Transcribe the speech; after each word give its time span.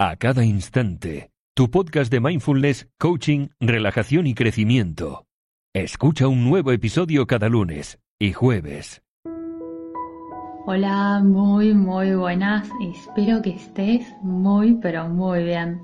a 0.00 0.14
cada 0.14 0.44
instante. 0.44 1.32
Tu 1.56 1.70
podcast 1.70 2.12
de 2.12 2.20
mindfulness, 2.20 2.88
coaching, 3.00 3.48
relajación 3.58 4.28
y 4.28 4.34
crecimiento. 4.34 5.26
Escucha 5.74 6.28
un 6.28 6.44
nuevo 6.48 6.70
episodio 6.70 7.26
cada 7.26 7.48
lunes 7.48 7.98
y 8.16 8.32
jueves. 8.32 9.02
Hola, 10.66 11.20
muy, 11.24 11.74
muy 11.74 12.14
buenas. 12.14 12.70
Espero 12.80 13.42
que 13.42 13.50
estés 13.50 14.06
muy, 14.22 14.74
pero 14.74 15.08
muy 15.08 15.42
bien. 15.42 15.80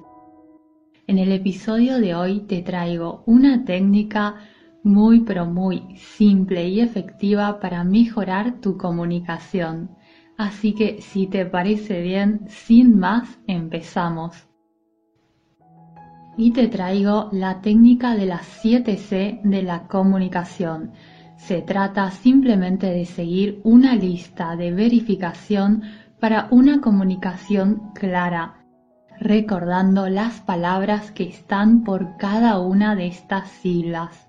En 1.08 1.18
el 1.18 1.32
episodio 1.32 1.98
de 1.98 2.14
hoy 2.14 2.46
te 2.46 2.62
traigo 2.62 3.24
una 3.26 3.64
técnica 3.64 4.36
muy, 4.84 5.22
pero 5.22 5.44
muy 5.46 5.96
simple 5.96 6.68
y 6.68 6.80
efectiva 6.80 7.58
para 7.58 7.82
mejorar 7.82 8.60
tu 8.60 8.76
comunicación 8.76 9.90
Así 10.36 10.74
que 10.74 11.00
si 11.00 11.26
te 11.26 11.46
parece 11.46 12.00
bien, 12.00 12.40
sin 12.48 12.98
más, 12.98 13.38
empezamos. 13.46 14.48
Y 16.36 16.50
te 16.50 16.66
traigo 16.66 17.28
la 17.30 17.60
técnica 17.60 18.16
de 18.16 18.26
las 18.26 18.64
7C 18.64 19.42
de 19.42 19.62
la 19.62 19.86
comunicación. 19.86 20.92
Se 21.36 21.62
trata 21.62 22.10
simplemente 22.10 22.86
de 22.90 23.04
seguir 23.04 23.60
una 23.62 23.94
lista 23.94 24.56
de 24.56 24.72
verificación 24.72 25.82
para 26.18 26.48
una 26.50 26.80
comunicación 26.80 27.92
clara, 27.94 28.64
recordando 29.20 30.08
las 30.08 30.40
palabras 30.40 31.12
que 31.12 31.24
están 31.24 31.84
por 31.84 32.16
cada 32.16 32.58
una 32.58 32.96
de 32.96 33.06
estas 33.06 33.48
siglas 33.48 34.28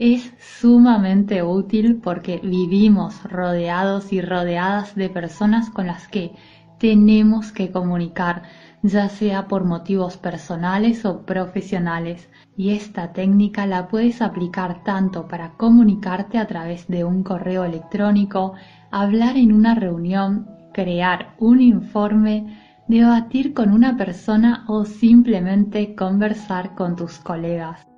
es 0.00 0.32
sumamente 0.38 1.42
útil 1.42 2.00
porque 2.02 2.40
vivimos 2.42 3.22
rodeados 3.24 4.14
y 4.14 4.22
rodeadas 4.22 4.94
de 4.94 5.10
personas 5.10 5.68
con 5.68 5.88
las 5.88 6.08
que 6.08 6.32
tenemos 6.78 7.52
que 7.52 7.70
comunicar, 7.70 8.44
ya 8.82 9.10
sea 9.10 9.46
por 9.46 9.64
motivos 9.64 10.16
personales 10.16 11.04
o 11.04 11.26
profesionales. 11.26 12.30
Y 12.56 12.70
esta 12.70 13.12
técnica 13.12 13.66
la 13.66 13.88
puedes 13.88 14.22
aplicar 14.22 14.82
tanto 14.84 15.28
para 15.28 15.50
comunicarte 15.58 16.38
a 16.38 16.46
través 16.46 16.88
de 16.88 17.04
un 17.04 17.22
correo 17.22 17.64
electrónico, 17.64 18.54
hablar 18.90 19.36
en 19.36 19.52
una 19.52 19.74
reunión, 19.74 20.48
crear 20.72 21.34
un 21.38 21.60
informe, 21.60 22.58
debatir 22.88 23.52
con 23.52 23.70
una 23.70 23.98
persona 23.98 24.64
o 24.66 24.86
simplemente 24.86 25.94
conversar 25.94 26.74
con 26.74 26.96
tus 26.96 27.18
colegas. 27.18 27.89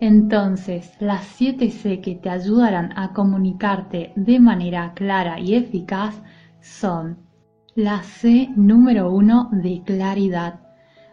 Entonces, 0.00 0.92
las 1.00 1.24
7 1.24 1.70
C 1.70 2.00
que 2.00 2.14
te 2.14 2.30
ayudarán 2.30 2.96
a 2.96 3.12
comunicarte 3.12 4.12
de 4.14 4.38
manera 4.38 4.92
clara 4.94 5.40
y 5.40 5.54
eficaz 5.54 6.22
son 6.60 7.18
la 7.74 8.02
C 8.02 8.48
número 8.54 9.10
1 9.10 9.50
de 9.52 9.82
claridad. 9.84 10.60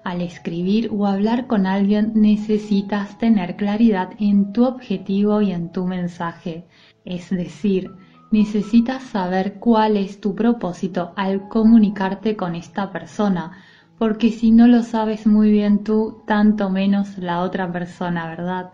Al 0.04 0.22
escribir 0.22 0.92
o 0.92 1.08
hablar 1.08 1.48
con 1.48 1.66
alguien 1.66 2.12
necesitas 2.14 3.18
tener 3.18 3.56
claridad 3.56 4.12
en 4.20 4.54
tu 4.54 4.66
objetivo 4.66 5.42
y 5.42 5.52
en 5.52 5.72
tu 5.72 5.88
mensaje. 5.88 6.68
Es 7.06 7.32
decir, 7.32 7.90
necesitas 8.32 9.02
saber 9.02 9.56
cuál 9.60 9.98
es 9.98 10.22
tu 10.22 10.36
propósito 10.36 11.14
al 11.16 11.48
comunicarte 11.48 12.36
con 12.36 12.54
esta 12.54 12.92
persona, 12.92 13.64
porque 13.98 14.32
si 14.32 14.52
no 14.52 14.68
lo 14.68 14.84
sabes 14.84 15.26
muy 15.26 15.52
bien 15.52 15.84
tú, 15.84 16.22
tanto 16.28 16.70
menos 16.70 17.18
la 17.18 17.42
otra 17.42 17.72
persona, 17.72 18.28
¿verdad? 18.28 18.72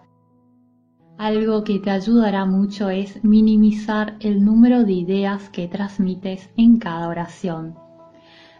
Algo 1.17 1.63
que 1.63 1.79
te 1.79 1.91
ayudará 1.91 2.45
mucho 2.45 2.89
es 2.89 3.23
minimizar 3.23 4.15
el 4.21 4.43
número 4.43 4.83
de 4.83 4.93
ideas 4.93 5.49
que 5.49 5.67
transmites 5.67 6.49
en 6.57 6.79
cada 6.79 7.07
oración. 7.07 7.75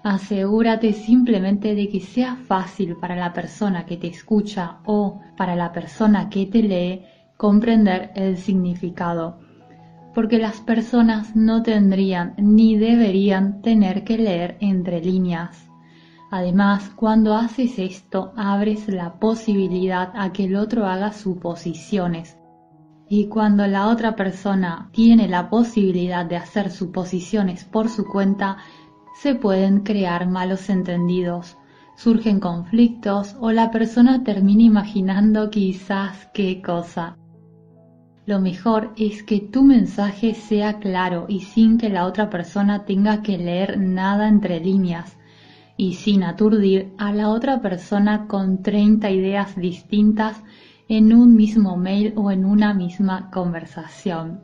Asegúrate 0.03 0.93
simplemente 0.93 1.73
de 1.73 1.89
que 1.89 1.99
sea 1.99 2.35
fácil 2.35 2.97
para 2.97 3.15
la 3.15 3.33
persona 3.33 3.85
que 3.85 3.97
te 3.97 4.07
escucha 4.07 4.77
o 4.85 5.19
para 5.37 5.55
la 5.55 5.71
persona 5.71 6.29
que 6.29 6.45
te 6.45 6.61
lee 6.61 7.01
comprender 7.37 8.11
el 8.15 8.37
significado, 8.37 9.39
porque 10.13 10.37
las 10.37 10.61
personas 10.61 11.35
no 11.35 11.63
tendrían 11.63 12.35
ni 12.37 12.77
deberían 12.77 13.63
tener 13.63 14.03
que 14.03 14.19
leer 14.19 14.57
entre 14.59 15.01
líneas. 15.01 15.70
Además, 16.33 16.89
cuando 16.95 17.35
haces 17.35 17.77
esto, 17.77 18.31
abres 18.37 18.87
la 18.87 19.15
posibilidad 19.19 20.13
a 20.15 20.31
que 20.31 20.45
el 20.45 20.55
otro 20.55 20.85
haga 20.87 21.11
suposiciones. 21.11 22.37
Y 23.09 23.27
cuando 23.27 23.67
la 23.67 23.89
otra 23.89 24.15
persona 24.15 24.89
tiene 24.93 25.27
la 25.27 25.49
posibilidad 25.49 26.25
de 26.25 26.37
hacer 26.37 26.71
suposiciones 26.71 27.65
por 27.65 27.89
su 27.89 28.05
cuenta, 28.05 28.59
se 29.21 29.35
pueden 29.35 29.81
crear 29.81 30.29
malos 30.29 30.69
entendidos, 30.69 31.57
surgen 31.97 32.39
conflictos 32.39 33.35
o 33.41 33.51
la 33.51 33.69
persona 33.69 34.23
termina 34.23 34.63
imaginando 34.63 35.49
quizás 35.49 36.29
qué 36.33 36.61
cosa. 36.61 37.17
Lo 38.25 38.39
mejor 38.39 38.93
es 38.95 39.21
que 39.23 39.41
tu 39.41 39.63
mensaje 39.63 40.33
sea 40.33 40.79
claro 40.79 41.25
y 41.27 41.41
sin 41.41 41.77
que 41.77 41.89
la 41.89 42.05
otra 42.05 42.29
persona 42.29 42.85
tenga 42.85 43.21
que 43.21 43.37
leer 43.37 43.77
nada 43.77 44.29
entre 44.29 44.61
líneas 44.61 45.17
y 45.77 45.93
sin 45.93 46.23
aturdir 46.23 46.93
a 46.97 47.11
la 47.11 47.29
otra 47.29 47.61
persona 47.61 48.27
con 48.27 48.61
30 48.61 49.09
ideas 49.09 49.55
distintas 49.55 50.41
en 50.87 51.13
un 51.13 51.35
mismo 51.35 51.77
mail 51.77 52.13
o 52.17 52.31
en 52.31 52.45
una 52.45 52.73
misma 52.73 53.29
conversación. 53.31 54.41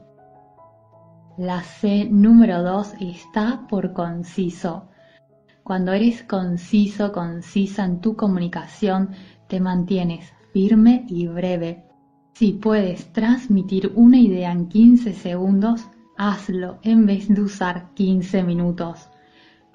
La 1.37 1.61
C 1.61 2.07
número 2.09 2.63
2 2.63 2.95
está 3.01 3.67
por 3.69 3.93
conciso. 3.93 4.89
Cuando 5.63 5.91
eres 5.91 6.23
conciso, 6.23 7.11
concisa 7.11 7.85
en 7.85 8.01
tu 8.01 8.15
comunicación, 8.15 9.11
te 9.47 9.59
mantienes 9.59 10.33
firme 10.53 11.05
y 11.07 11.27
breve. 11.27 11.83
Si 12.33 12.53
puedes 12.53 13.11
transmitir 13.13 13.91
una 13.95 14.17
idea 14.17 14.51
en 14.51 14.67
15 14.67 15.13
segundos, 15.13 15.87
hazlo 16.17 16.79
en 16.81 17.05
vez 17.05 17.27
de 17.27 17.41
usar 17.41 17.93
15 17.93 18.43
minutos. 18.43 19.09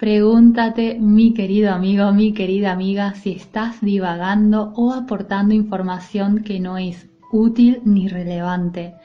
Pregúntate, 0.03 0.99
mi 0.99 1.33
querido 1.33 1.71
amigo, 1.71 2.11
mi 2.11 2.33
querida 2.33 2.73
amiga, 2.73 3.13
si 3.13 3.31
estás 3.31 3.79
divagando 3.79 4.73
o 4.75 4.91
aportando 4.91 5.53
información 5.53 6.43
que 6.43 6.59
no 6.59 6.77
es 6.77 7.07
útil 7.31 7.81
ni 7.85 8.09
relevante. 8.09 8.95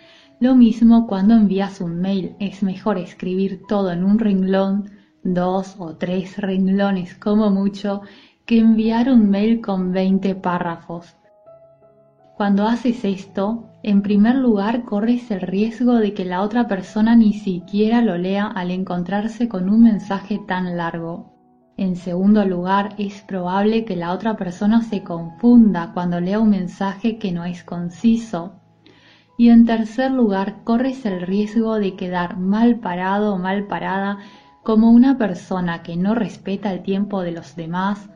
Lo 0.40 0.56
mismo 0.56 1.06
cuando 1.06 1.34
envías 1.34 1.80
un 1.80 2.00
mail, 2.00 2.34
es 2.40 2.64
mejor 2.64 2.98
escribir 2.98 3.62
todo 3.68 3.92
en 3.92 4.02
un 4.02 4.18
renglón, 4.18 4.90
dos 5.22 5.76
o 5.78 5.94
tres 5.94 6.36
renglones 6.36 7.14
como 7.14 7.48
mucho, 7.48 8.02
que 8.44 8.58
enviar 8.58 9.08
un 9.08 9.30
mail 9.30 9.60
con 9.60 9.92
20 9.92 10.34
párrafos. 10.34 11.14
Cuando 12.38 12.68
haces 12.68 13.04
esto, 13.04 13.64
en 13.82 14.00
primer 14.00 14.36
lugar, 14.36 14.84
corres 14.84 15.28
el 15.32 15.40
riesgo 15.40 15.96
de 15.96 16.14
que 16.14 16.24
la 16.24 16.42
otra 16.42 16.68
persona 16.68 17.16
ni 17.16 17.32
siquiera 17.32 18.00
lo 18.00 18.16
lea 18.16 18.46
al 18.46 18.70
encontrarse 18.70 19.48
con 19.48 19.68
un 19.68 19.82
mensaje 19.82 20.38
tan 20.46 20.76
largo. 20.76 21.34
En 21.76 21.96
segundo 21.96 22.44
lugar, 22.44 22.94
es 22.96 23.22
probable 23.22 23.84
que 23.84 23.96
la 23.96 24.12
otra 24.12 24.36
persona 24.36 24.82
se 24.82 25.02
confunda 25.02 25.90
cuando 25.92 26.20
lea 26.20 26.38
un 26.38 26.50
mensaje 26.50 27.18
que 27.18 27.32
no 27.32 27.44
es 27.44 27.64
conciso. 27.64 28.52
Y 29.36 29.48
en 29.48 29.66
tercer 29.66 30.12
lugar, 30.12 30.62
corres 30.62 31.04
el 31.06 31.22
riesgo 31.22 31.80
de 31.80 31.96
quedar 31.96 32.36
mal 32.36 32.78
parado 32.78 33.34
o 33.34 33.38
mal 33.38 33.66
parada 33.66 34.18
como 34.62 34.92
una 34.92 35.18
persona 35.18 35.82
que 35.82 35.96
no 35.96 36.14
respeta 36.14 36.70
el 36.72 36.84
tiempo 36.84 37.22
de 37.22 37.32
los 37.32 37.56
demás, 37.56 38.08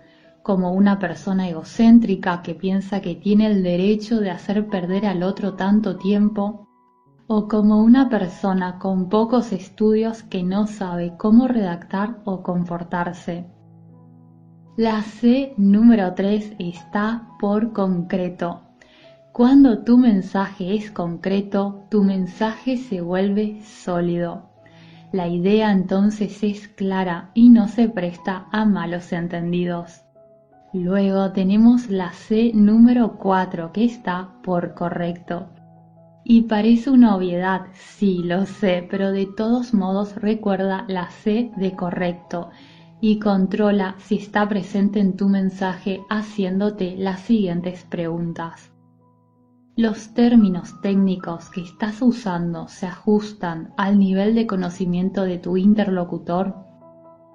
como 0.42 0.72
una 0.72 0.98
persona 0.98 1.48
egocéntrica 1.48 2.42
que 2.42 2.54
piensa 2.54 3.00
que 3.00 3.14
tiene 3.14 3.46
el 3.46 3.62
derecho 3.62 4.20
de 4.20 4.30
hacer 4.30 4.66
perder 4.68 5.06
al 5.06 5.22
otro 5.22 5.54
tanto 5.54 5.96
tiempo, 5.96 6.68
o 7.26 7.48
como 7.48 7.82
una 7.82 8.08
persona 8.08 8.78
con 8.78 9.08
pocos 9.08 9.52
estudios 9.52 10.22
que 10.22 10.42
no 10.42 10.66
sabe 10.66 11.14
cómo 11.16 11.48
redactar 11.48 12.20
o 12.24 12.42
comportarse. 12.42 13.46
La 14.76 15.02
C 15.02 15.54
número 15.56 16.14
3 16.14 16.56
está 16.58 17.28
por 17.38 17.72
concreto. 17.72 18.62
Cuando 19.32 19.82
tu 19.82 19.96
mensaje 19.96 20.74
es 20.74 20.90
concreto, 20.90 21.86
tu 21.90 22.02
mensaje 22.02 22.76
se 22.76 23.00
vuelve 23.00 23.62
sólido. 23.62 24.50
La 25.12 25.28
idea 25.28 25.72
entonces 25.72 26.42
es 26.42 26.68
clara 26.68 27.30
y 27.34 27.50
no 27.50 27.68
se 27.68 27.88
presta 27.88 28.46
a 28.50 28.64
malos 28.64 29.12
entendidos. 29.12 30.01
Luego 30.74 31.32
tenemos 31.32 31.90
la 31.90 32.12
C 32.12 32.50
número 32.54 33.18
4 33.18 33.72
que 33.72 33.84
está 33.84 34.30
por 34.42 34.72
correcto. 34.72 35.50
Y 36.24 36.42
parece 36.42 36.88
una 36.88 37.14
obviedad, 37.14 37.66
sí, 37.74 38.22
lo 38.22 38.46
sé, 38.46 38.86
pero 38.90 39.12
de 39.12 39.26
todos 39.26 39.74
modos 39.74 40.16
recuerda 40.16 40.86
la 40.88 41.10
C 41.10 41.50
de 41.56 41.76
correcto 41.76 42.48
y 43.02 43.18
controla 43.18 43.96
si 43.98 44.16
está 44.16 44.48
presente 44.48 45.00
en 45.00 45.14
tu 45.16 45.28
mensaje 45.28 46.00
haciéndote 46.08 46.96
las 46.96 47.20
siguientes 47.20 47.84
preguntas. 47.84 48.72
¿Los 49.76 50.14
términos 50.14 50.80
técnicos 50.80 51.50
que 51.50 51.62
estás 51.62 52.00
usando 52.00 52.68
se 52.68 52.86
ajustan 52.86 53.74
al 53.76 53.98
nivel 53.98 54.34
de 54.34 54.46
conocimiento 54.46 55.24
de 55.24 55.38
tu 55.38 55.56
interlocutor? 55.56 56.71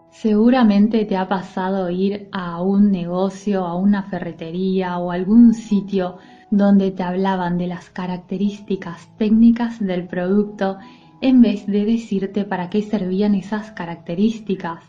Seguramente 0.10 1.06
te 1.06 1.16
ha 1.16 1.28
pasado 1.28 1.90
ir 1.90 2.28
a 2.32 2.62
un 2.62 2.92
negocio, 2.92 3.66
a 3.66 3.76
una 3.76 4.04
ferretería 4.04 4.98
o 4.98 5.12
algún 5.12 5.54
sitio 5.54 6.18
donde 6.50 6.92
te 6.92 7.04
hablaban 7.04 7.58
de 7.58 7.68
las 7.68 7.90
características 7.90 9.10
técnicas 9.18 9.80
del 9.80 10.08
producto 10.08 10.78
en 11.22 11.42
vez 11.42 11.68
de 11.68 11.86
decirte 11.86 12.46
para 12.46 12.70
qué 12.70 12.82
servían 12.82 13.36
esas 13.36 13.72
características. 13.72 14.84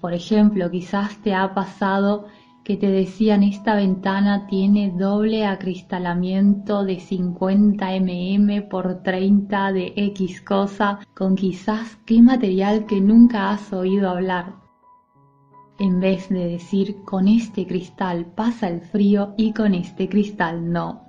Por 0.00 0.12
ejemplo, 0.12 0.70
quizás 0.70 1.16
te 1.22 1.34
ha 1.34 1.54
pasado 1.54 2.26
que 2.68 2.76
te 2.76 2.90
decían 2.90 3.44
esta 3.44 3.76
ventana 3.76 4.46
tiene 4.46 4.90
doble 4.94 5.46
acristalamiento 5.46 6.84
de 6.84 7.00
50 7.00 7.86
mm 7.98 8.68
por 8.68 9.02
30 9.02 9.72
de 9.72 9.94
X 9.96 10.42
cosa 10.42 10.98
con 11.14 11.34
quizás 11.34 11.96
qué 12.04 12.20
material 12.20 12.84
que 12.84 13.00
nunca 13.00 13.52
has 13.52 13.72
oído 13.72 14.10
hablar. 14.10 14.56
En 15.78 15.98
vez 15.98 16.28
de 16.28 16.46
decir 16.46 16.96
con 17.06 17.26
este 17.26 17.66
cristal 17.66 18.26
pasa 18.26 18.68
el 18.68 18.82
frío 18.82 19.32
y 19.38 19.54
con 19.54 19.72
este 19.72 20.06
cristal 20.10 20.70
no. 20.70 21.04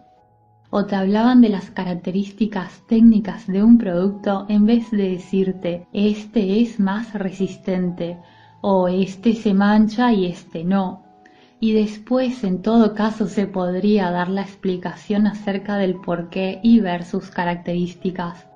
O 0.70 0.86
te 0.86 0.96
hablaban 0.96 1.42
de 1.42 1.50
las 1.50 1.72
características 1.72 2.88
técnicas 2.88 3.48
de 3.48 3.62
un 3.62 3.78
producto 3.78 4.46
en 4.48 4.66
vez 4.66 4.90
de 4.92 5.10
decirte 5.10 5.86
este 5.92 6.62
es 6.62 6.80
más 6.80 7.14
resistente 7.16 8.18
o 8.62 8.88
este 8.88 9.34
se 9.34 9.54
mancha 9.54 10.14
y 10.14 10.28
este 10.28 10.64
no 10.64 11.09
y 11.60 11.74
después 11.74 12.44
en 12.44 12.62
todo 12.62 12.94
caso 12.94 13.28
se 13.28 13.48
podría 13.48 14.12
dar 14.12 14.30
la 14.30 14.42
explicación 14.42 15.28
acerca 15.28 15.78
del 15.78 15.96
por 15.96 16.30
qué 16.30 16.60
y 16.64 16.80
ver 16.80 17.04
sus 17.04 17.30
características. 17.30 18.48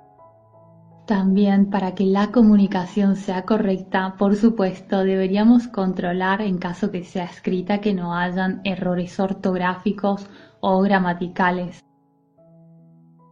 También 1.05 1.69
para 1.69 1.95
que 1.95 2.05
la 2.05 2.31
comunicación 2.31 3.17
sea 3.17 3.43
correcta, 3.43 4.15
por 4.17 4.37
supuesto, 4.37 5.03
deberíamos 5.03 5.67
controlar 5.67 6.41
en 6.41 6.57
caso 6.57 6.91
que 6.91 7.03
sea 7.03 7.25
escrita 7.25 7.81
que 7.81 7.93
no 7.93 8.15
hayan 8.15 8.61
errores 8.63 9.19
ortográficos 9.19 10.29
o 10.61 10.81
gramaticales. 10.81 11.83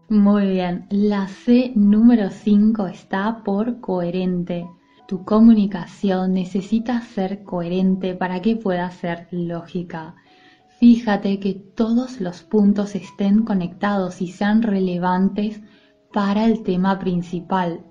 Muy 0.09 0.50
bien, 0.50 0.85
la 0.89 1.29
C 1.29 1.71
número 1.73 2.29
5 2.29 2.88
está 2.88 3.41
por 3.45 3.79
coherente. 3.79 4.68
Tu 5.07 5.25
comunicación 5.25 6.33
necesita 6.33 7.01
ser 7.01 7.44
coherente 7.44 8.15
para 8.15 8.42
que 8.42 8.56
pueda 8.56 8.89
ser 8.92 9.27
lógica. 9.31 10.15
Fíjate 10.80 11.39
que 11.39 11.53
todos 11.53 12.21
los 12.21 12.44
puntos 12.44 12.95
estén 12.95 13.44
conectados 13.44 14.21
y 14.21 14.30
sean 14.30 14.62
relevantes 14.62 15.62
para 16.13 16.45
el 16.45 16.63
tema 16.63 16.98
principal. 16.98 17.86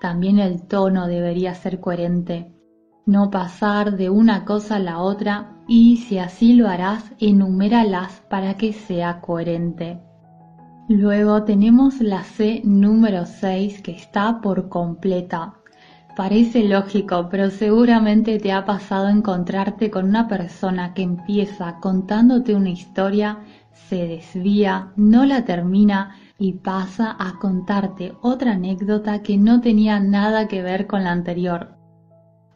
También 0.00 0.38
el 0.38 0.62
tono 0.66 1.06
debería 1.06 1.54
ser 1.54 1.80
coherente. 1.80 2.52
No 3.06 3.30
pasar 3.30 3.96
de 3.96 4.10
una 4.10 4.44
cosa 4.44 4.76
a 4.76 4.78
la 4.78 4.98
otra 4.98 5.56
y 5.66 5.96
si 5.96 6.18
así 6.18 6.54
lo 6.54 6.68
harás, 6.68 7.12
enuméralas 7.18 8.20
para 8.28 8.56
que 8.56 8.72
sea 8.72 9.20
coherente. 9.20 10.00
Luego 10.88 11.44
tenemos 11.44 12.00
la 12.00 12.22
C 12.24 12.60
número 12.64 13.26
6 13.26 13.82
que 13.82 13.92
está 13.92 14.40
por 14.40 14.68
completa. 14.68 15.54
Parece 16.14 16.64
lógico, 16.64 17.28
pero 17.30 17.48
seguramente 17.48 18.38
te 18.38 18.52
ha 18.52 18.66
pasado 18.66 19.08
encontrarte 19.08 19.90
con 19.90 20.04
una 20.04 20.28
persona 20.28 20.92
que 20.92 21.00
empieza 21.00 21.78
contándote 21.80 22.54
una 22.54 22.68
historia, 22.68 23.38
se 23.72 24.06
desvía, 24.06 24.92
no 24.96 25.24
la 25.24 25.46
termina 25.46 26.16
y 26.38 26.52
pasa 26.54 27.16
a 27.18 27.38
contarte 27.38 28.12
otra 28.20 28.52
anécdota 28.52 29.22
que 29.22 29.38
no 29.38 29.62
tenía 29.62 30.00
nada 30.00 30.48
que 30.48 30.62
ver 30.62 30.86
con 30.86 31.04
la 31.04 31.12
anterior. 31.12 31.76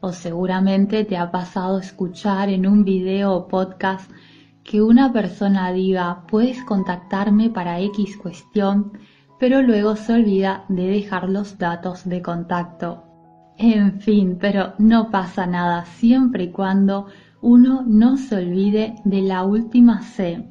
O 0.00 0.12
seguramente 0.12 1.04
te 1.04 1.16
ha 1.16 1.30
pasado 1.30 1.78
escuchar 1.78 2.50
en 2.50 2.66
un 2.66 2.84
video 2.84 3.32
o 3.32 3.48
podcast 3.48 4.10
que 4.64 4.82
una 4.82 5.14
persona 5.14 5.72
diga 5.72 6.26
puedes 6.26 6.62
contactarme 6.64 7.48
para 7.48 7.80
X 7.80 8.18
cuestión, 8.18 8.92
pero 9.40 9.62
luego 9.62 9.96
se 9.96 10.12
olvida 10.12 10.66
de 10.68 10.88
dejar 10.88 11.30
los 11.30 11.56
datos 11.56 12.06
de 12.06 12.20
contacto. 12.20 13.05
En 13.58 14.00
fin, 14.00 14.36
pero 14.38 14.74
no 14.78 15.10
pasa 15.10 15.46
nada 15.46 15.86
siempre 15.86 16.44
y 16.44 16.50
cuando 16.50 17.06
uno 17.40 17.84
no 17.86 18.18
se 18.18 18.36
olvide 18.36 18.96
de 19.04 19.22
la 19.22 19.44
última 19.44 20.02
C, 20.02 20.46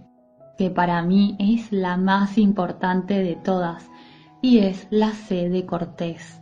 que 0.58 0.72
para 0.72 1.04
mí 1.04 1.36
es 1.38 1.72
la 1.72 1.98
más 1.98 2.38
importante 2.40 3.22
de 3.22 3.36
todas, 3.36 3.88
y 4.42 4.60
es 4.60 4.88
la 4.90 5.12
C 5.12 5.50
de 5.50 5.66
cortés. 5.66 6.42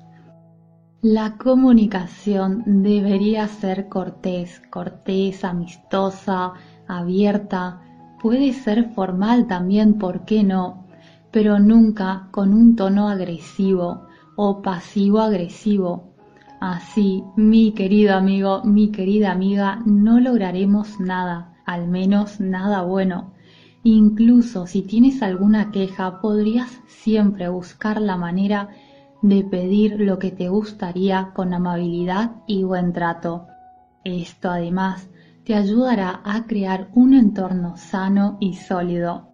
La 1.02 1.38
comunicación 1.38 2.64
debería 2.66 3.48
ser 3.48 3.90
cortés, 3.90 4.62
cortés, 4.70 5.44
amistosa, 5.44 6.54
abierta, 6.88 7.82
puede 8.22 8.54
ser 8.54 8.92
formal 8.92 9.48
también, 9.48 9.96
¿por 9.96 10.24
qué 10.24 10.44
no? 10.44 10.86
Pero 11.30 11.60
nunca 11.60 12.30
con 12.32 12.54
un 12.54 12.78
tono 12.78 13.10
agresivo 13.10 14.04
o 14.38 14.62
pasivo-agresivo 14.62 16.13
Así, 16.66 17.26
mi 17.36 17.74
querido 17.74 18.16
amigo, 18.16 18.64
mi 18.64 18.90
querida 18.90 19.34
amiga, 19.34 19.82
no 19.86 20.22
lograremos 20.22 20.98
nada, 20.98 21.56
al 21.66 21.90
menos 21.90 22.40
nada 22.40 22.84
bueno. 22.84 23.34
Incluso 23.84 24.66
si 24.66 24.82
tienes 24.82 25.22
alguna 25.22 25.72
queja, 25.72 26.22
podrías 26.22 26.80
siempre 26.88 27.50
buscar 27.50 28.00
la 28.00 28.16
manera 28.16 28.70
de 29.22 29.44
pedir 29.44 30.00
lo 30.00 30.20
que 30.20 30.32
te 30.32 30.48
gustaría 30.48 31.32
con 31.36 31.54
amabilidad 31.54 32.32
y 32.48 32.64
buen 32.64 32.94
trato. 32.94 33.46
Esto 34.06 34.50
además 34.50 35.10
te 35.44 35.56
ayudará 35.56 36.22
a 36.24 36.46
crear 36.46 36.88
un 36.94 37.14
entorno 37.14 37.76
sano 37.76 38.38
y 38.40 38.54
sólido. 38.54 39.34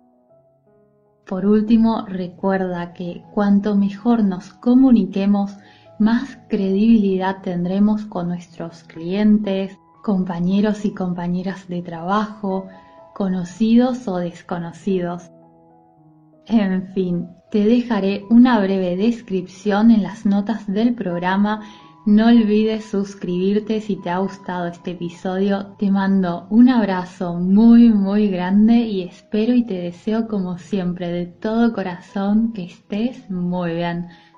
Por 1.28 1.46
último, 1.46 2.08
recuerda 2.08 2.92
que 2.94 3.24
cuanto 3.32 3.76
mejor 3.76 4.24
nos 4.24 4.52
comuniquemos, 4.52 5.56
más 6.00 6.38
credibilidad 6.48 7.42
tendremos 7.42 8.06
con 8.06 8.30
nuestros 8.30 8.84
clientes, 8.84 9.78
compañeros 10.02 10.86
y 10.86 10.94
compañeras 10.94 11.68
de 11.68 11.82
trabajo, 11.82 12.68
conocidos 13.14 14.08
o 14.08 14.18
desconocidos. 14.18 15.30
En 16.48 16.94
fin, 16.94 17.28
te 17.52 17.66
dejaré 17.66 18.24
una 18.30 18.60
breve 18.60 18.96
descripción 18.96 19.92
en 19.92 20.04
las 20.04 20.26
notas 20.26 20.66
del 20.68 20.96
programa. 20.96 21.62
No 22.06 22.28
olvides 22.28 22.86
suscribirte 22.86 23.82
si 23.82 23.98
te 23.98 24.10
ha 24.10 24.20
gustado 24.20 24.68
este 24.68 24.92
episodio. 24.92 25.76
Te 25.78 25.92
mando 25.92 26.48
un 26.50 26.70
abrazo 26.70 27.36
muy 27.36 27.90
muy 27.90 28.30
grande 28.30 28.78
y 28.78 29.04
espero 29.04 29.54
y 29.54 29.66
te 29.66 29.76
deseo 29.76 30.28
como 30.28 30.58
siempre 30.58 31.10
de 31.10 31.26
todo 31.26 31.74
corazón 31.74 32.54
que 32.54 32.64
estés 32.64 33.30
muy 33.30 33.76
bien. 33.76 34.08